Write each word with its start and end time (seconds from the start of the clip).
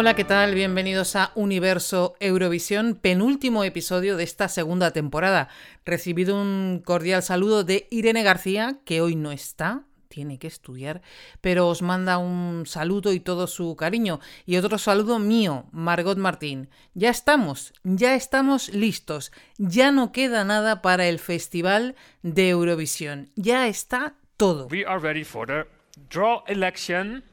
Hola, 0.00 0.14
¿qué 0.14 0.22
tal? 0.22 0.54
Bienvenidos 0.54 1.16
a 1.16 1.32
Universo 1.34 2.14
Eurovisión, 2.20 2.94
penúltimo 2.94 3.64
episodio 3.64 4.16
de 4.16 4.22
esta 4.22 4.46
segunda 4.46 4.92
temporada. 4.92 5.48
Recibido 5.84 6.40
un 6.40 6.80
cordial 6.84 7.20
saludo 7.24 7.64
de 7.64 7.88
Irene 7.90 8.22
García, 8.22 8.78
que 8.84 9.00
hoy 9.00 9.16
no 9.16 9.32
está, 9.32 9.86
tiene 10.06 10.38
que 10.38 10.46
estudiar, 10.46 11.02
pero 11.40 11.66
os 11.66 11.82
manda 11.82 12.18
un 12.18 12.62
saludo 12.64 13.12
y 13.12 13.18
todo 13.18 13.48
su 13.48 13.74
cariño. 13.74 14.20
Y 14.46 14.56
otro 14.56 14.78
saludo 14.78 15.18
mío, 15.18 15.66
Margot 15.72 16.16
Martín. 16.16 16.70
Ya 16.94 17.10
estamos, 17.10 17.72
ya 17.82 18.14
estamos 18.14 18.68
listos. 18.68 19.32
Ya 19.56 19.90
no 19.90 20.12
queda 20.12 20.44
nada 20.44 20.80
para 20.80 21.08
el 21.08 21.18
Festival 21.18 21.96
de 22.22 22.50
Eurovisión. 22.50 23.30
Ya 23.34 23.66
está 23.66 24.14
todo. 24.36 24.68
We 24.70 24.86
are 24.86 25.00
ready 25.00 25.24
for 25.24 25.48
the 25.48 25.66
draw 26.08 26.44
election. 26.46 27.24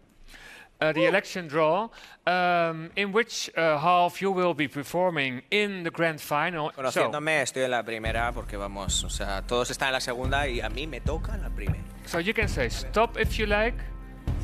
Uh, 0.81 0.91
the 0.91 1.05
election 1.05 1.47
draw, 1.47 1.87
um, 2.27 2.89
in 2.97 3.13
which 3.13 3.49
uh, 3.55 3.77
half 3.77 4.21
you 4.21 4.29
will 4.29 4.53
be 4.53 4.67
performing 4.67 5.41
in 5.49 5.83
the 5.83 5.89
grand 5.89 6.19
final. 6.19 6.69
So, 6.69 6.81
Conociéndome, 6.81 7.41
estoy 7.41 7.63
en 7.63 7.71
la 7.71 7.81
primera 7.83 8.33
porque 8.33 8.57
vamos, 8.57 9.03
o 9.05 9.09
sea, 9.09 9.41
todos 9.47 9.71
están 9.71 9.87
en 9.87 9.93
la 9.93 10.01
segunda 10.01 10.45
y 10.47 10.59
a 10.59 10.69
mí 10.69 10.85
me 10.85 10.99
toca 10.99 11.37
la 11.37 11.49
primera. 11.49 11.81
so 12.05 12.19
you 12.19 12.33
can 12.33 12.47
say 12.47 12.69
stop 12.69 13.17
if 13.17 13.37
you 13.39 13.45
like. 13.45 13.75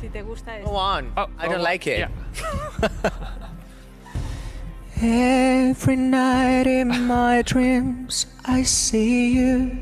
Si 0.00 0.08
te 0.08 0.22
gusta 0.22 0.58
Go 0.64 0.76
on. 0.76 1.12
Oh, 1.16 1.28
I 1.38 1.48
don't 1.48 1.60
oh, 1.60 1.62
like 1.62 1.86
it. 1.86 1.98
yeah. 1.98 2.08
Every 5.70 5.96
night 5.96 6.66
in 6.66 7.06
my 7.06 7.42
dreams, 7.42 8.26
I 8.44 8.62
see 8.62 9.32
you, 9.32 9.76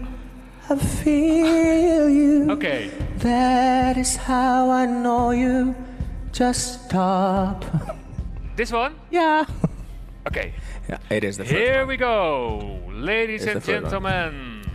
I 0.69 0.77
feel 0.77 2.09
you. 2.09 2.51
Okay. 2.53 2.91
That 3.19 3.99
is 3.99 4.17
how 4.17 4.71
I 4.71 4.87
know 4.87 5.31
you. 5.31 5.75
Just 6.33 6.85
stop. 6.87 7.65
This 8.57 8.73
one? 8.73 8.95
Yeah. 9.11 9.45
Okay. 10.27 10.53
Yeah, 10.89 10.99
it 11.11 11.25
is 11.25 11.37
the 11.37 11.45
first 11.45 11.55
Here 11.57 11.79
one. 11.81 11.89
we 11.89 11.97
go, 11.97 12.81
ladies 12.91 13.43
It's 13.45 13.53
and 13.53 13.57
the 13.57 13.61
third 13.61 13.83
one. 13.83 13.91
gentlemen. 13.91 14.71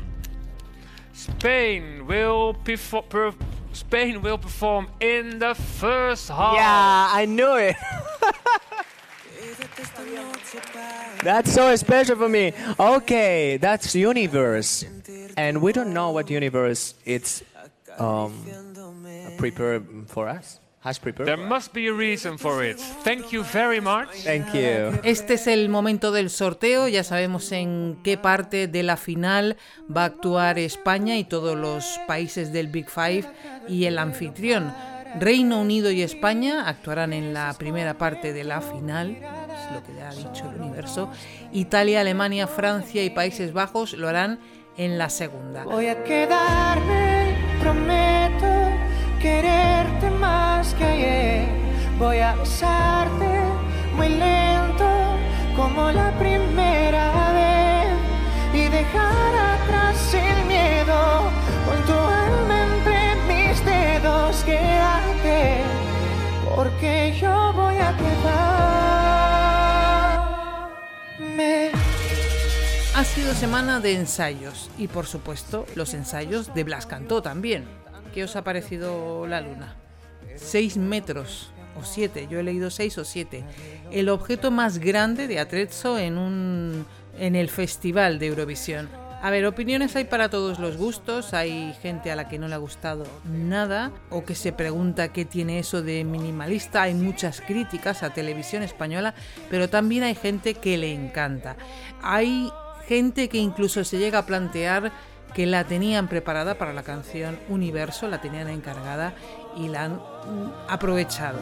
Spain 1.13 2.05
will 2.07 2.53
perfo- 2.63 3.07
per- 3.07 3.33
Spain 3.73 4.21
will 4.21 4.37
perform 4.37 4.87
in 4.99 5.39
the 5.39 5.53
first 5.55 6.29
half. 6.29 6.55
Yeah, 6.55 7.09
I 7.11 7.25
knew 7.25 7.55
it. 7.55 7.75
that's 11.23 11.51
so 11.53 11.75
special 11.75 12.15
for 12.15 12.29
me. 12.29 12.53
Okay, 12.79 13.57
that's 13.57 13.95
universe, 13.95 14.85
and 15.37 15.61
we 15.61 15.71
don't 15.73 15.93
know 15.93 16.11
what 16.11 16.29
universe 16.29 16.95
it's 17.05 17.43
um, 17.97 18.33
prepared 19.37 19.85
for 20.07 20.27
us. 20.27 20.59
Has 20.85 20.99
prepared. 20.99 21.27
There 21.27 21.35
must 21.35 21.73
be 21.73 21.87
a 21.87 21.93
reason 21.93 22.37
for 22.37 22.63
it. 22.63 22.79
Thank 23.03 23.31
you 23.31 23.43
very 23.43 23.81
much. 23.81 24.09
Thank 24.23 24.53
you. 24.53 24.99
Este 25.03 25.33
es 25.33 25.47
el 25.47 25.67
momento 25.67 26.11
del 26.11 26.29
sorteo, 26.29 26.87
ya 26.87 27.03
sabemos 27.03 27.51
en 27.51 27.97
qué 28.03 28.19
parte 28.19 28.67
de 28.67 28.83
la 28.83 28.95
final 28.95 29.57
va 29.89 30.03
a 30.03 30.05
actuar 30.05 30.59
España 30.59 31.17
y 31.17 31.23
todos 31.23 31.57
los 31.57 31.99
países 32.07 32.53
del 32.53 32.67
Big 32.67 32.87
Five 32.87 33.25
y 33.67 33.85
el 33.85 33.97
anfitrión. 33.97 34.71
Reino 35.19 35.59
Unido 35.59 35.89
y 35.89 36.03
España 36.03 36.67
actuarán 36.67 37.13
en 37.13 37.33
la 37.33 37.51
primera 37.57 37.97
parte 37.97 38.31
de 38.31 38.43
la 38.43 38.61
final, 38.61 39.09
es 39.09 39.73
lo 39.73 39.83
que 39.83 39.95
ya 39.97 40.09
ha 40.09 40.13
dicho 40.13 40.51
el 40.51 40.61
universo. 40.61 41.09
Italia, 41.51 42.01
Alemania, 42.01 42.45
Francia 42.45 43.03
y 43.03 43.09
Países 43.09 43.53
Bajos 43.53 43.93
lo 43.93 44.07
harán 44.07 44.39
en 44.77 44.99
la 44.99 45.09
segunda. 45.09 45.63
Voy 45.63 45.87
a 45.87 46.03
quedarme, 46.03 47.33
prometo 47.59 48.45
quererte 49.19 49.65
más 49.65 49.74
que 50.77 50.83
ayer. 50.83 51.47
Voy 51.97 52.19
a 52.19 52.35
besarte 52.35 53.39
muy 53.95 54.09
lento 54.09 54.85
como 55.55 55.91
la 55.91 56.11
primera 56.19 57.31
vez 57.33 57.87
y 58.53 58.67
dejar 58.67 59.35
atrás 59.35 60.13
el 60.13 60.45
miedo 60.45 61.31
con 61.65 61.85
tu 61.85 61.93
alma 61.93 62.63
entre 62.63 63.15
mis 63.27 63.63
dedos. 63.65 64.43
Quédate 64.43 65.63
porque 66.55 67.17
yo 67.19 67.53
voy 67.53 67.77
a 67.77 67.95
quedarme. 71.17 71.71
Ha 72.95 73.03
sido 73.03 73.33
semana 73.33 73.79
de 73.79 73.93
ensayos 73.93 74.69
y 74.77 74.87
por 74.87 75.05
supuesto 75.05 75.65
los 75.75 75.93
ensayos 75.93 76.53
de 76.53 76.63
Blas 76.63 76.85
Cantó 76.85 77.21
también. 77.21 77.65
¿Qué 78.13 78.23
os 78.23 78.35
ha 78.35 78.43
parecido 78.43 79.27
la 79.27 79.41
luna? 79.41 79.75
Seis 80.35 80.77
metros 80.77 81.51
o 81.79 81.83
siete, 81.83 82.27
yo 82.29 82.39
he 82.39 82.43
leído 82.43 82.69
seis 82.69 82.97
o 82.97 83.05
siete. 83.05 83.43
El 83.91 84.09
objeto 84.09 84.51
más 84.51 84.79
grande 84.79 85.27
de 85.27 85.39
Atrezzo 85.39 85.97
en, 85.97 86.17
un, 86.17 86.85
en 87.17 87.35
el 87.35 87.49
Festival 87.49 88.19
de 88.19 88.27
Eurovisión. 88.27 88.89
A 89.21 89.31
ver, 89.31 89.45
opiniones 89.47 89.95
hay 89.95 90.03
para 90.03 90.29
todos 90.29 90.59
los 90.59 90.77
gustos, 90.77 91.33
hay 91.33 91.73
gente 91.81 92.11
a 92.11 92.15
la 92.15 92.27
que 92.27 92.37
no 92.37 92.47
le 92.47 92.53
ha 92.53 92.59
gustado 92.59 93.05
nada 93.23 93.91
o 94.11 94.23
que 94.23 94.35
se 94.35 94.53
pregunta 94.53 95.11
qué 95.11 95.25
tiene 95.25 95.57
eso 95.57 95.81
de 95.81 96.03
minimalista, 96.03 96.83
hay 96.83 96.93
muchas 96.93 97.41
críticas 97.41 98.03
a 98.03 98.13
televisión 98.13 98.61
española, 98.61 99.15
pero 99.49 99.67
también 99.67 100.03
hay 100.03 100.13
gente 100.13 100.53
que 100.53 100.77
le 100.77 100.93
encanta. 100.93 101.55
Hay 102.03 102.51
gente 102.87 103.27
que 103.27 103.39
incluso 103.39 103.83
se 103.83 103.97
llega 103.97 104.19
a 104.19 104.25
plantear 104.27 104.91
que 105.33 105.45
la 105.45 105.63
tenían 105.63 106.07
preparada 106.07 106.57
para 106.57 106.73
la 106.73 106.83
canción 106.83 107.39
Universo, 107.49 108.07
la 108.07 108.21
tenían 108.21 108.47
encargada 108.47 109.15
y 109.57 109.69
la 109.69 109.85
han 109.85 109.99
aprovechado. 110.67 111.39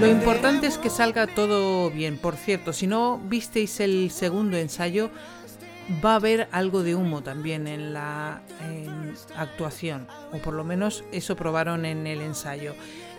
Lo 0.00 0.06
importante 0.08 0.66
es 0.66 0.76
que 0.76 0.90
salga 0.90 1.26
todo 1.26 1.90
bien. 1.90 2.18
Por 2.18 2.36
cierto, 2.36 2.72
si 2.72 2.86
no 2.86 3.18
visteis 3.18 3.80
el 3.80 4.10
segundo 4.10 4.56
ensayo, 4.58 5.10
va 6.04 6.12
a 6.12 6.16
haber 6.16 6.48
algo 6.52 6.82
de 6.82 6.94
humo 6.94 7.22
también 7.22 7.66
en 7.66 7.94
la 7.94 8.42
en 8.68 9.14
actuación, 9.36 10.06
o 10.32 10.38
por 10.38 10.54
lo 10.54 10.64
menos 10.64 11.04
eso 11.12 11.34
probaron 11.36 11.84
en 11.84 12.06
el 12.06 12.20
ensayo. 12.20 12.74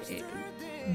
Eh, 0.10 0.22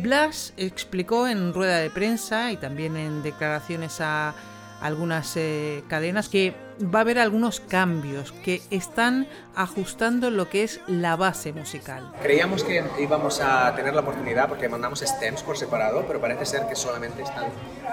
Blas 0.03 0.55
explicó 0.57 1.27
en 1.27 1.53
rueda 1.53 1.79
de 1.79 1.91
prensa 1.91 2.53
y 2.53 2.57
también 2.57 2.97
en 2.97 3.23
declaraciones 3.23 4.01
a 4.01 4.35
algunas 4.83 5.37
eh, 5.37 5.85
cadenas 5.89 6.29
que 6.29 6.55
va 6.83 6.99
a 7.01 7.03
haber 7.03 7.19
algunos 7.19 7.61
cambios 7.61 8.33
que 8.45 8.63
están 8.71 9.29
ajustando 9.55 10.31
lo 10.31 10.49
que 10.49 10.65
es 10.65 10.81
la 10.87 11.17
base 11.17 11.53
musical. 11.53 12.11
Creíamos 12.21 12.65
que 12.65 12.83
íbamos 12.99 13.41
a 13.41 13.75
tener 13.77 13.95
la 13.95 14.01
oportunidad 14.01 14.49
porque 14.49 14.69
mandamos 14.69 15.01
stems 15.01 15.43
por 15.43 15.57
separado, 15.57 16.05
pero 16.07 16.21
parece 16.21 16.45
ser 16.47 16.67
que 16.67 16.75
solamente 16.75 17.23
están 17.23 17.45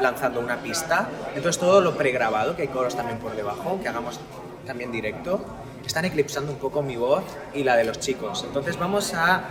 lanzando 0.02 0.40
una 0.40 0.58
pista. 0.62 1.10
Entonces 1.36 1.60
todo 1.60 1.82
lo 1.82 1.96
pregrabado, 1.96 2.56
que 2.56 2.64
hay 2.64 2.68
coros 2.70 2.96
también 2.96 3.20
por 3.20 3.36
debajo, 3.36 3.80
que 3.82 3.88
hagamos 3.88 4.20
también 4.66 4.92
directo, 4.92 5.42
están 5.86 6.06
eclipsando 6.06 6.52
un 6.52 6.58
poco 6.58 6.82
mi 6.82 6.96
voz 6.96 7.24
y 7.54 7.64
la 7.64 7.76
de 7.76 7.84
los 7.84 8.00
chicos. 8.00 8.44
Entonces 8.48 8.78
vamos 8.78 9.14
a 9.14 9.44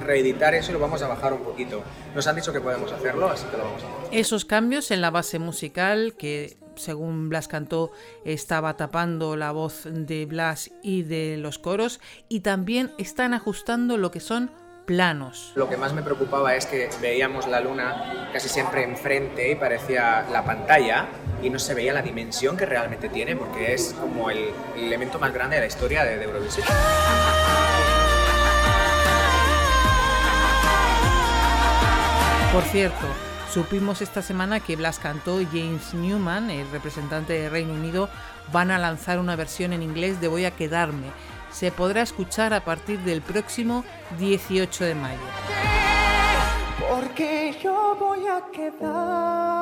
reeditar 0.00 0.54
eso 0.54 0.70
y 0.70 0.74
lo 0.74 0.80
vamos 0.80 1.02
a 1.02 1.08
bajar 1.08 1.32
un 1.32 1.40
poquito. 1.40 1.82
Nos 2.14 2.26
han 2.26 2.36
dicho 2.36 2.52
que 2.52 2.60
podemos 2.60 2.90
hacerlo, 2.92 3.28
así 3.28 3.46
que 3.46 3.56
lo 3.56 3.64
vamos 3.64 3.82
a 3.82 3.86
hacer. 3.86 4.18
Esos 4.18 4.44
cambios 4.44 4.90
en 4.90 5.00
la 5.00 5.10
base 5.10 5.38
musical 5.38 6.14
que 6.18 6.56
según 6.76 7.28
Blas 7.28 7.48
cantó, 7.48 7.90
estaba 8.24 8.76
tapando 8.76 9.36
la 9.36 9.52
voz 9.52 9.82
de 9.84 10.26
Blas 10.26 10.70
y 10.82 11.02
de 11.02 11.36
los 11.36 11.58
coros 11.58 12.00
y 12.28 12.40
también 12.40 12.92
están 12.98 13.34
ajustando 13.34 13.96
lo 13.96 14.10
que 14.10 14.20
son 14.20 14.50
planos. 14.84 15.52
Lo 15.54 15.68
que 15.68 15.76
más 15.76 15.92
me 15.92 16.02
preocupaba 16.02 16.54
es 16.54 16.66
que 16.66 16.90
veíamos 17.00 17.46
la 17.46 17.60
luna 17.60 18.30
casi 18.32 18.48
siempre 18.48 18.84
enfrente 18.84 19.50
y 19.50 19.54
parecía 19.54 20.26
la 20.30 20.44
pantalla 20.44 21.08
y 21.42 21.50
no 21.50 21.58
se 21.58 21.74
veía 21.74 21.92
la 21.92 22.02
dimensión 22.02 22.56
que 22.56 22.66
realmente 22.66 23.08
tiene 23.08 23.36
porque 23.36 23.74
es 23.74 23.94
como 24.00 24.30
el 24.30 24.50
elemento 24.76 25.18
más 25.18 25.32
grande 25.32 25.56
de 25.56 25.62
la 25.62 25.66
historia 25.66 26.04
de, 26.04 26.16
de 26.18 26.24
Eurovisión. 26.24 26.66
Por 32.52 32.62
cierto, 32.64 33.06
supimos 33.52 34.00
esta 34.00 34.22
semana 34.22 34.60
que 34.60 34.76
Blas 34.76 34.98
cantó 34.98 35.40
y 35.40 35.46
James 35.46 35.92
Newman, 35.92 36.50
el 36.50 36.70
representante 36.70 37.34
de 37.34 37.50
Reino 37.50 37.74
Unido, 37.74 38.08
van 38.50 38.70
a 38.70 38.78
lanzar 38.78 39.18
una 39.18 39.36
versión 39.36 39.74
en 39.74 39.82
inglés 39.82 40.20
de 40.20 40.28
Voy 40.28 40.46
a 40.46 40.52
quedarme. 40.52 41.08
Se 41.50 41.70
podrá 41.70 42.00
escuchar 42.00 42.54
a 42.54 42.64
partir 42.64 43.00
del 43.00 43.20
próximo 43.20 43.84
18 44.18 44.84
de 44.84 44.94
mayo. 44.94 45.20
Porque 46.90 47.58
yo 47.62 47.94
voy 48.00 48.26
a 48.26 48.42
quedar. 48.52 49.61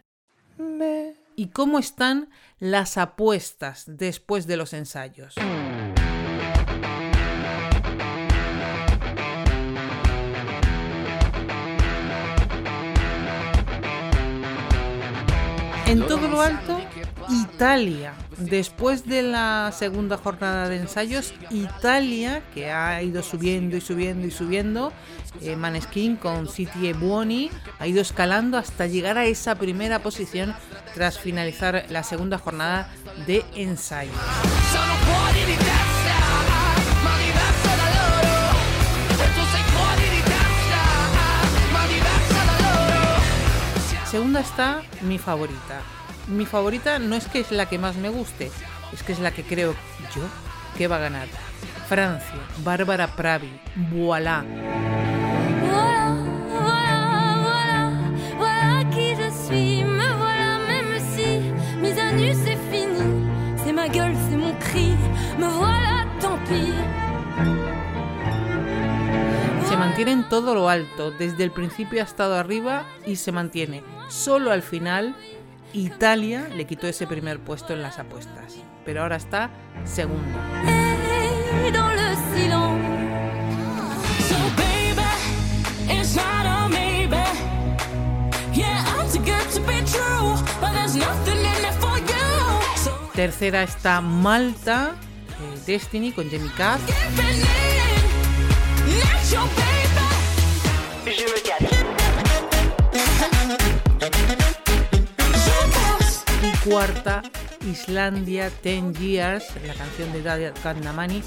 ¿Y 1.35 1.47
cómo 1.47 1.79
están 1.79 2.29
las 2.59 2.97
apuestas 2.97 3.85
después 3.87 4.47
de 4.47 4.57
los 4.57 4.73
ensayos? 4.73 5.35
En 15.87 16.07
todo 16.07 16.27
lo 16.27 16.41
alto, 16.41 16.80
Italia. 17.61 18.15
Después 18.39 19.05
de 19.05 19.21
la 19.21 19.71
segunda 19.71 20.17
jornada 20.17 20.67
de 20.67 20.77
ensayos, 20.77 21.31
Italia, 21.51 22.41
que 22.55 22.71
ha 22.71 23.03
ido 23.03 23.21
subiendo 23.21 23.77
y 23.77 23.81
subiendo 23.81 24.25
y 24.25 24.31
subiendo, 24.31 24.91
eh, 25.41 25.55
Maneskin 25.55 26.15
con 26.15 26.47
City 26.47 26.87
e 26.87 26.93
Buoni 26.93 27.51
ha 27.77 27.85
ido 27.85 28.01
escalando 28.01 28.57
hasta 28.57 28.87
llegar 28.87 29.19
a 29.19 29.25
esa 29.25 29.53
primera 29.53 29.99
posición 29.99 30.55
tras 30.95 31.19
finalizar 31.19 31.85
la 31.89 32.01
segunda 32.01 32.39
jornada 32.39 32.91
de 33.27 33.45
ensayos. 33.53 34.15
E. 34.15 35.29
Segunda 44.09 44.39
está 44.39 44.81
mi 45.03 45.19
favorita. 45.19 46.00
Mi 46.27 46.45
favorita 46.45 46.99
no 46.99 47.15
es 47.15 47.27
que 47.27 47.39
es 47.39 47.51
la 47.51 47.67
que 47.67 47.77
más 47.77 47.95
me 47.95 48.09
guste, 48.09 48.51
es 48.93 49.03
que 49.03 49.11
es 49.11 49.19
la 49.19 49.31
que 49.31 49.43
creo 49.43 49.73
yo 50.15 50.23
que 50.77 50.87
va 50.87 50.97
a 50.97 50.99
ganar. 50.99 51.27
Francia, 51.87 52.39
Bárbara 52.63 53.07
Pravi, 53.07 53.51
voilà. 53.91 54.45
Voilà, 55.69 56.15
voilà, 56.49 57.37
voilà, 57.43 57.91
voilà 58.37 58.89
qui 58.91 59.15
je 59.15 59.29
suis. 59.45 59.83
Me 59.83 60.13
voilà, 60.13 60.59
même 60.67 60.99
si 61.13 61.41
mise 61.81 61.99
à 61.99 62.11
nu 62.13 62.33
c'est 62.33 62.57
fini. 62.71 63.27
C'est 63.63 63.73
ma 63.73 63.89
gueule, 63.89 64.15
c'est 64.29 64.37
mon 64.37 64.53
cri. 64.59 64.95
Me 65.37 65.47
voilà, 65.47 66.05
tant 66.21 66.37
pis. 66.47 66.73
Se 69.67 69.75
mantiene 69.75 70.11
en 70.11 70.29
todo 70.29 70.53
lo 70.53 70.69
alto, 70.69 71.11
desde 71.11 71.43
el 71.43 71.51
principio 71.51 72.01
ha 72.01 72.05
estado 72.05 72.35
arriba 72.35 72.85
y 73.05 73.17
se 73.17 73.31
mantiene. 73.31 73.83
Solo 74.09 74.51
al 74.51 74.61
final, 74.61 75.15
Italia 75.73 76.47
le 76.49 76.65
quitó 76.65 76.87
ese 76.87 77.07
primer 77.07 77.39
puesto 77.39 77.73
en 77.73 77.81
las 77.81 77.99
apuestas, 77.99 78.57
pero 78.85 79.01
ahora 79.01 79.15
está 79.15 79.49
segundo. 79.85 80.37
So 92.77 93.11
Tercera 93.13 93.63
está 93.63 94.01
Malta, 94.01 94.95
eh, 95.29 95.59
Destiny 95.65 96.11
con 96.11 96.29
Jamie 96.29 96.51
Cass. 96.57 96.81
Cuarta, 106.71 107.21
Islandia, 107.69 108.49
10 108.63 108.97
Years, 108.97 109.45
la 109.67 109.73
canción 109.73 110.13
de 110.13 110.23
Dadia 110.23 110.53
Kandamani. 110.53 111.21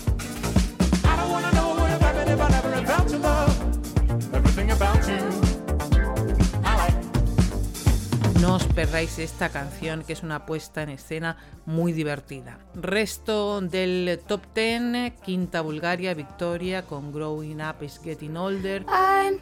No 8.40 8.54
os 8.54 8.64
perdáis 8.64 9.18
esta 9.18 9.50
canción, 9.50 10.02
que 10.02 10.14
es 10.14 10.22
una 10.22 10.46
puesta 10.46 10.82
en 10.82 10.88
escena 10.88 11.36
muy 11.66 11.92
divertida. 11.92 12.58
Resto 12.74 13.60
del 13.60 14.20
top 14.26 14.40
10, 14.54 15.12
quinta 15.22 15.60
Bulgaria, 15.60 16.14
Victoria 16.14 16.86
con 16.86 17.12
Growing 17.12 17.60
Up 17.60 17.82
is 17.82 18.00
Getting 18.02 18.36
Older. 18.36 18.84
I'm 18.88 19.40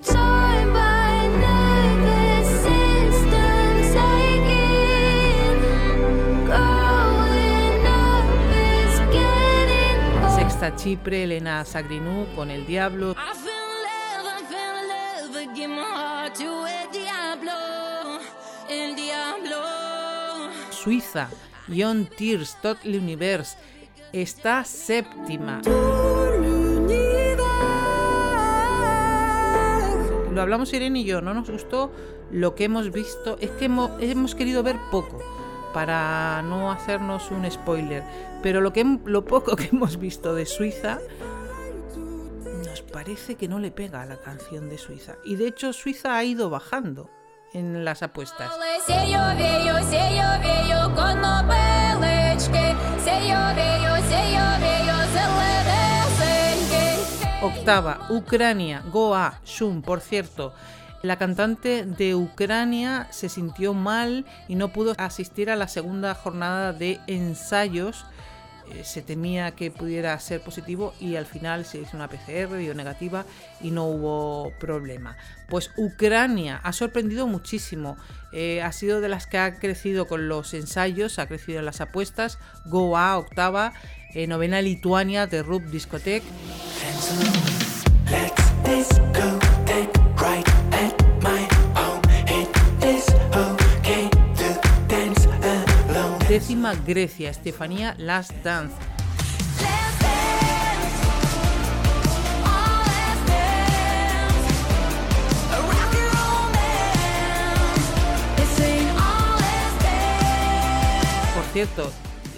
Chipre, 10.76 11.24
Elena 11.24 11.64
Sagrinou 11.64 12.26
con 12.34 12.50
El 12.50 12.66
Diablo. 12.66 13.14
Suiza, 20.70 21.28
Ion 21.68 22.06
Tears, 22.06 22.56
Tot 22.60 22.84
l'Univers. 22.84 23.56
Está 24.12 24.64
séptima. 24.64 25.60
Lo 30.32 30.40
hablamos 30.40 30.72
Irene 30.72 31.00
y 31.00 31.04
yo, 31.04 31.20
no 31.20 31.34
nos 31.34 31.50
gustó 31.50 31.92
lo 32.30 32.54
que 32.54 32.64
hemos 32.64 32.90
visto. 32.90 33.36
Es 33.40 33.50
que 33.50 33.66
hemos, 33.66 33.90
hemos 34.00 34.34
querido 34.34 34.62
ver 34.62 34.76
poco 34.90 35.41
para 35.72 36.42
no 36.42 36.70
hacernos 36.70 37.30
un 37.30 37.50
spoiler, 37.50 38.02
pero 38.42 38.60
lo, 38.60 38.72
que, 38.72 38.84
lo 39.04 39.24
poco 39.24 39.56
que 39.56 39.68
hemos 39.72 39.98
visto 39.98 40.34
de 40.34 40.46
Suiza 40.46 40.98
nos 42.66 42.82
parece 42.82 43.36
que 43.36 43.48
no 43.48 43.58
le 43.58 43.70
pega 43.70 44.02
a 44.02 44.06
la 44.06 44.16
canción 44.16 44.68
de 44.68 44.78
Suiza. 44.78 45.16
Y 45.24 45.36
de 45.36 45.48
hecho 45.48 45.72
Suiza 45.72 46.16
ha 46.16 46.24
ido 46.24 46.50
bajando 46.50 47.10
en 47.52 47.84
las 47.84 48.02
apuestas. 48.02 48.50
Octava, 57.42 58.06
Ucrania, 58.08 58.82
Goa, 58.92 59.40
Shum, 59.44 59.82
por 59.82 60.00
cierto, 60.00 60.54
la 61.02 61.16
cantante 61.16 61.84
de 61.84 62.14
Ucrania 62.14 63.08
se 63.10 63.28
sintió 63.28 63.74
mal 63.74 64.24
y 64.46 64.54
no 64.54 64.72
pudo 64.72 64.94
asistir 64.98 65.50
a 65.50 65.56
la 65.56 65.66
segunda 65.66 66.14
jornada 66.14 66.72
de 66.72 67.00
ensayos. 67.08 68.06
Eh, 68.70 68.84
se 68.84 69.02
temía 69.02 69.50
que 69.50 69.72
pudiera 69.72 70.18
ser 70.20 70.40
positivo 70.42 70.94
y 71.00 71.16
al 71.16 71.26
final 71.26 71.64
se 71.64 71.78
hizo 71.78 71.96
una 71.96 72.08
PCR, 72.08 72.56
dio 72.56 72.72
negativa 72.74 73.26
y 73.60 73.72
no 73.72 73.86
hubo 73.86 74.52
problema. 74.60 75.16
Pues 75.48 75.72
Ucrania 75.76 76.60
ha 76.62 76.72
sorprendido 76.72 77.26
muchísimo. 77.26 77.96
Eh, 78.32 78.62
ha 78.62 78.70
sido 78.70 79.00
de 79.00 79.08
las 79.08 79.26
que 79.26 79.38
ha 79.38 79.58
crecido 79.58 80.06
con 80.06 80.28
los 80.28 80.54
ensayos, 80.54 81.18
ha 81.18 81.26
crecido 81.26 81.58
en 81.58 81.64
las 81.64 81.80
apuestas. 81.80 82.38
Goa, 82.66 83.18
octava. 83.18 83.72
eh, 84.14 84.28
novena 84.28 84.62
Lituania 84.62 85.26
de 85.26 85.42
Rub 85.42 85.64
Discotheque. 85.64 86.26
Décima 96.32 96.72
Grecia, 96.74 97.28
Estefanía 97.28 97.94
Last 97.98 98.32
Dance. 98.42 98.74
Por 111.34 111.44
cierto, 111.52 111.92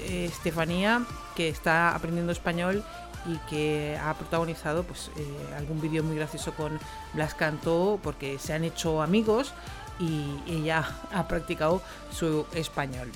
eh, 0.09 0.25
Estefanía, 0.25 1.05
que 1.37 1.49
está 1.49 1.95
aprendiendo 1.95 2.33
español 2.33 2.83
y 3.27 3.37
que 3.49 3.97
ha 4.03 4.13
protagonizado 4.15 4.83
pues, 4.83 5.13
eh, 5.17 5.55
algún 5.57 5.81
vídeo 5.81 6.03
muy 6.03 6.17
gracioso 6.17 6.53
con 6.55 6.81
Blas 7.13 7.35
Cantó, 7.35 8.01
porque 8.03 8.41
se 8.41 8.55
han 8.55 8.65
hecho 8.65 9.03
amigos 9.03 9.55
y 10.01 10.35
ella 10.49 10.85
ha 11.13 11.29
practicado 11.29 11.81
su 12.11 12.45
español. 12.55 13.13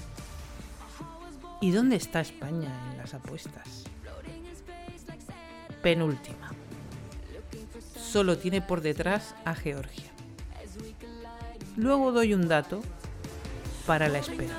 ¿Y 1.61 1.73
dónde 1.73 1.97
está 1.97 2.21
España 2.21 2.71
en 2.93 2.99
las 2.99 3.15
apuestas? 3.15 3.85
Penúltima. 5.83 6.53
Solo 7.97 8.39
tiene 8.39 8.63
por 8.63 8.81
detrás 8.81 9.35
a 9.45 9.55
Georgia. 9.55 10.11
Luego 11.77 12.13
doy 12.13 12.35
un 12.35 12.49
dato 12.49 12.81
para 13.87 14.09
la 14.09 14.19
espera. 14.19 14.55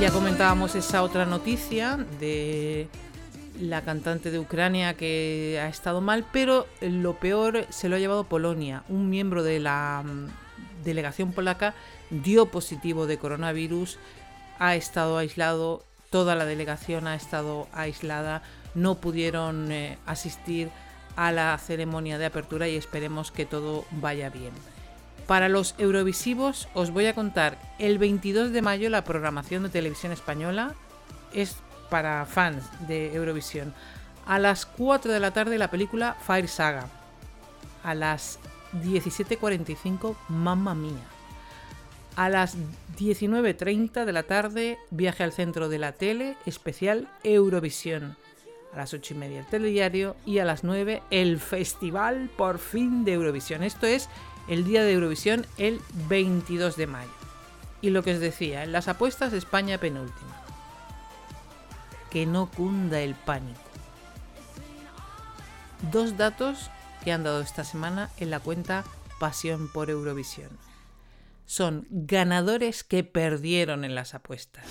Ya 0.00 0.10
comentábamos 0.10 0.74
esa 0.74 1.04
otra 1.04 1.24
noticia 1.26 1.96
de 2.18 2.88
la 3.62 3.82
cantante 3.82 4.30
de 4.30 4.40
Ucrania 4.40 4.94
que 4.94 5.60
ha 5.62 5.68
estado 5.68 6.00
mal, 6.00 6.26
pero 6.32 6.66
lo 6.80 7.14
peor 7.14 7.66
se 7.70 7.88
lo 7.88 7.96
ha 7.96 8.00
llevado 8.00 8.24
Polonia. 8.24 8.82
Un 8.88 9.08
miembro 9.08 9.42
de 9.44 9.60
la 9.60 10.02
mm, 10.04 10.84
delegación 10.84 11.32
polaca 11.32 11.74
dio 12.10 12.46
positivo 12.46 13.06
de 13.06 13.18
coronavirus, 13.18 13.98
ha 14.58 14.74
estado 14.74 15.16
aislado, 15.16 15.84
toda 16.10 16.34
la 16.34 16.44
delegación 16.44 17.06
ha 17.06 17.14
estado 17.14 17.68
aislada, 17.72 18.42
no 18.74 18.96
pudieron 18.96 19.70
eh, 19.70 19.96
asistir 20.06 20.68
a 21.14 21.30
la 21.30 21.56
ceremonia 21.58 22.18
de 22.18 22.26
apertura 22.26 22.68
y 22.68 22.76
esperemos 22.76 23.30
que 23.30 23.46
todo 23.46 23.84
vaya 23.92 24.28
bien. 24.28 24.52
Para 25.28 25.48
los 25.48 25.76
Eurovisivos 25.78 26.68
os 26.74 26.90
voy 26.90 27.06
a 27.06 27.14
contar 27.14 27.58
el 27.78 27.98
22 27.98 28.50
de 28.50 28.60
mayo 28.60 28.90
la 28.90 29.04
programación 29.04 29.62
de 29.62 29.68
televisión 29.68 30.10
española 30.10 30.74
es 31.32 31.56
para 31.92 32.24
fans 32.24 32.64
de 32.88 33.14
Eurovisión. 33.14 33.74
A 34.24 34.38
las 34.38 34.64
4 34.64 35.12
de 35.12 35.20
la 35.20 35.32
tarde 35.32 35.58
la 35.58 35.70
película 35.70 36.16
Fire 36.26 36.48
Saga. 36.48 36.86
A 37.84 37.94
las 37.94 38.38
17.45 38.82 40.16
Mamma 40.30 40.74
Mía. 40.74 41.04
A 42.16 42.30
las 42.30 42.56
19.30 42.98 44.06
de 44.06 44.12
la 44.12 44.22
tarde 44.22 44.78
Viaje 44.90 45.22
al 45.22 45.32
centro 45.32 45.68
de 45.68 45.78
la 45.78 45.92
tele 45.92 46.38
especial 46.46 47.08
Eurovisión. 47.24 48.16
A 48.72 48.78
las 48.78 48.94
8 48.94 49.12
y 49.12 49.16
media 49.18 49.40
el 49.40 49.46
telediario 49.46 50.16
y 50.24 50.38
a 50.38 50.46
las 50.46 50.64
9 50.64 51.02
el 51.10 51.38
festival 51.40 52.30
por 52.38 52.58
fin 52.58 53.04
de 53.04 53.12
Eurovisión. 53.12 53.62
Esto 53.62 53.86
es 53.86 54.08
el 54.48 54.64
día 54.64 54.82
de 54.82 54.94
Eurovisión 54.94 55.44
el 55.58 55.78
22 56.08 56.74
de 56.76 56.86
mayo. 56.86 57.12
Y 57.82 57.90
lo 57.90 58.02
que 58.02 58.14
os 58.14 58.20
decía, 58.20 58.64
en 58.64 58.72
las 58.72 58.88
apuestas 58.88 59.34
España 59.34 59.76
penúltima. 59.76 60.41
Que 62.12 62.26
no 62.26 62.50
cunda 62.50 63.00
el 63.00 63.14
pánico. 63.14 63.58
Dos 65.90 66.18
datos 66.18 66.70
que 67.02 67.10
han 67.10 67.24
dado 67.24 67.40
esta 67.40 67.64
semana 67.64 68.10
en 68.18 68.30
la 68.30 68.38
cuenta 68.38 68.84
Pasión 69.18 69.72
por 69.72 69.88
Eurovisión. 69.88 70.50
Son 71.46 71.86
ganadores 71.88 72.84
que 72.84 73.02
perdieron 73.02 73.84
en 73.84 73.94
las 73.94 74.14
apuestas. 74.14 74.66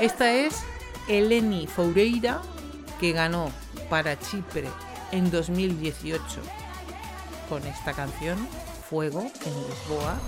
Esta 0.00 0.32
es 0.32 0.62
Eleni 1.08 1.66
Foureira, 1.66 2.40
que 2.98 3.12
ganó 3.12 3.52
para 3.90 4.18
Chipre 4.18 4.68
en 5.12 5.30
2018 5.30 6.59
con 7.50 7.66
esta 7.66 7.92
canción, 7.92 8.38
Fuego, 8.88 9.22
en 9.22 9.54
Lisboa. 9.68 10.20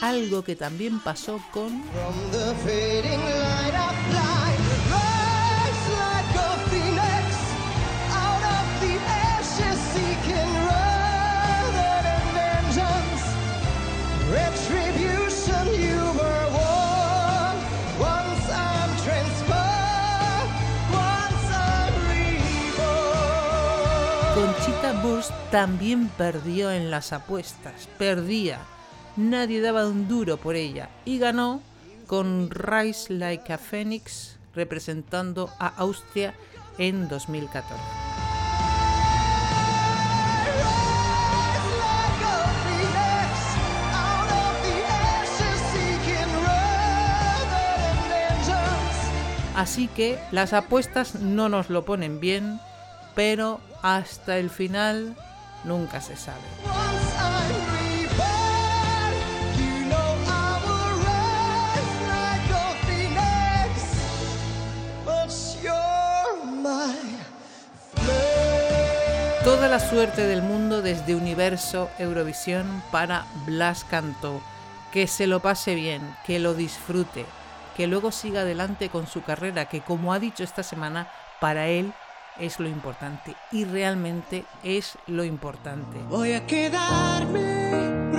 Algo 0.00 0.42
que 0.42 0.56
también 0.56 1.00
pasó 1.00 1.38
con 1.52 1.82
también 25.50 26.08
perdió 26.08 26.70
en 26.70 26.90
las 26.90 27.12
apuestas, 27.12 27.88
perdía. 27.98 28.58
Nadie 29.16 29.60
daba 29.60 29.86
un 29.86 30.08
duro 30.08 30.36
por 30.36 30.56
ella 30.56 30.90
y 31.04 31.18
ganó 31.18 31.62
con 32.06 32.50
Rise 32.50 33.12
Like 33.14 33.52
a 33.52 33.58
Phoenix 33.58 34.38
representando 34.54 35.50
a 35.58 35.68
Austria 35.68 36.34
en 36.78 37.08
2014. 37.08 37.74
Rise 37.74 37.82
like 41.80 42.26
a 42.26 42.50
phoenix, 42.64 43.56
out 43.94 44.30
of 44.30 44.62
the 44.62 44.84
ashes 44.84 45.60
seeking 45.72 46.32
rather 46.44 47.46
than 47.48 47.96
vengeance. 48.10 49.56
Así 49.56 49.88
que 49.88 50.18
las 50.30 50.52
apuestas 50.52 51.14
no 51.16 51.48
nos 51.48 51.70
lo 51.70 51.84
ponen 51.84 52.20
bien, 52.20 52.60
pero 53.14 53.60
hasta 53.82 54.38
el 54.38 54.50
final 54.50 55.16
nunca 55.64 56.00
se 56.00 56.16
sabe. 56.16 56.40
Toda 69.44 69.68
la 69.68 69.80
suerte 69.80 70.26
del 70.26 70.42
mundo 70.42 70.82
desde 70.82 71.14
Universo 71.14 71.90
Eurovisión 71.98 72.82
para 72.92 73.26
Blas 73.46 73.84
Cantó. 73.84 74.40
Que 74.92 75.06
se 75.06 75.26
lo 75.26 75.40
pase 75.40 75.74
bien, 75.74 76.02
que 76.26 76.38
lo 76.38 76.52
disfrute, 76.54 77.24
que 77.76 77.86
luego 77.86 78.12
siga 78.12 78.42
adelante 78.42 78.88
con 78.90 79.06
su 79.06 79.22
carrera, 79.22 79.66
que 79.66 79.80
como 79.80 80.12
ha 80.12 80.18
dicho 80.18 80.42
esta 80.42 80.62
semana, 80.62 81.08
para 81.40 81.68
él 81.68 81.92
es 82.40 82.58
lo 82.58 82.68
importante 82.68 83.34
y 83.52 83.64
realmente 83.64 84.44
es 84.64 84.98
lo 85.06 85.24
importante. 85.24 85.98
Voy 86.08 86.32
a 86.32 86.46
quedarme, 86.46 88.10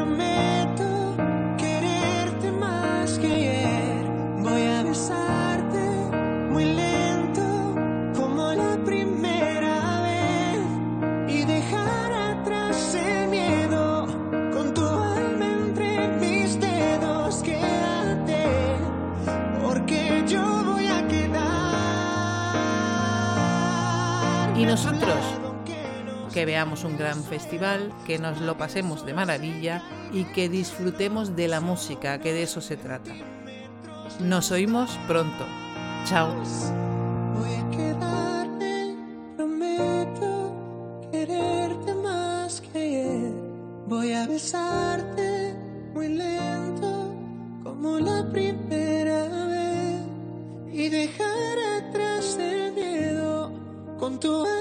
que 26.42 26.46
veamos 26.48 26.84
un 26.86 26.98
gran 26.98 27.24
festival, 27.24 27.94
que 28.08 28.18
nos 28.18 28.42
lo 28.42 28.58
pasemos 28.58 29.06
de 29.06 29.14
maravilla 29.14 29.84
y 30.12 30.24
que 30.24 30.50
disfrutemos 30.50 31.36
de 31.36 31.48
la 31.48 31.62
música, 31.62 32.20
que 32.20 32.34
de 32.34 32.42
eso 32.42 32.62
se 32.62 32.78
trata. 32.78 33.12
Nos 34.20 34.50
oímos 34.50 34.98
pronto. 35.08 35.46
Chao. 36.06 36.34
Voy 37.36 37.54
a 37.54 37.70
quedarme, 37.78 38.96
prometo 39.38 41.10
quererte 41.12 41.94
más 41.94 42.60
que 42.62 42.80
ayer. 42.80 43.34
Voy 43.86 44.14
a 44.14 44.26
besarte 44.26 45.54
muy 45.94 46.08
lento 46.08 47.14
como 47.64 48.00
la 48.00 48.28
primera 48.32 49.28
vez 49.46 50.02
y 50.74 50.90
dejar 50.90 51.86
atrás 51.86 52.36
el 52.40 52.74
miedo 52.74 53.52
con 54.00 54.20
tu 54.20 54.44
alma 54.44 54.61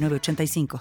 906985. 0.01 0.67